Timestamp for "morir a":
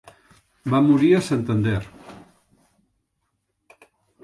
0.85-1.19